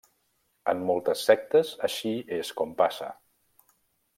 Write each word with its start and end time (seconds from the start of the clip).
En 0.71 0.79
moltes 0.87 1.25
sectes 1.27 1.75
així 1.89 2.15
és 2.39 2.51
com 2.63 2.73
passa. 2.81 3.11